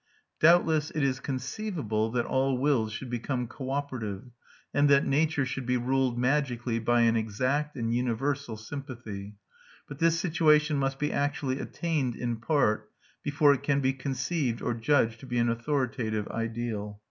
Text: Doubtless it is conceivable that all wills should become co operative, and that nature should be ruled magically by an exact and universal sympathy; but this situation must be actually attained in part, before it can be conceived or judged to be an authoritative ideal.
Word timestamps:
Doubtless 0.39 0.89
it 0.89 1.03
is 1.03 1.19
conceivable 1.19 2.09
that 2.13 2.25
all 2.25 2.57
wills 2.57 2.91
should 2.91 3.11
become 3.11 3.45
co 3.47 3.69
operative, 3.69 4.31
and 4.73 4.89
that 4.89 5.05
nature 5.05 5.45
should 5.45 5.67
be 5.67 5.77
ruled 5.77 6.17
magically 6.17 6.79
by 6.79 7.01
an 7.01 7.15
exact 7.15 7.75
and 7.75 7.93
universal 7.93 8.57
sympathy; 8.57 9.35
but 9.87 9.99
this 9.99 10.19
situation 10.19 10.77
must 10.77 10.97
be 10.97 11.13
actually 11.13 11.59
attained 11.59 12.15
in 12.15 12.37
part, 12.37 12.89
before 13.21 13.53
it 13.53 13.61
can 13.61 13.79
be 13.79 13.93
conceived 13.93 14.59
or 14.59 14.73
judged 14.73 15.19
to 15.19 15.27
be 15.27 15.37
an 15.37 15.49
authoritative 15.49 16.27
ideal. 16.29 16.99